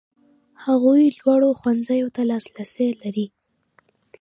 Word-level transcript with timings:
هغوی 0.65 1.15
لوړو 1.19 1.49
ښوونځیو 1.59 2.07
ته 2.15 2.21
لاسرسی 2.31 2.89
لري. 3.01 3.27